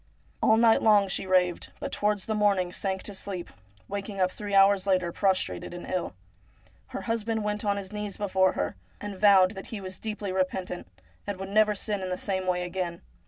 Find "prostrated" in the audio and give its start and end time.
5.11-5.75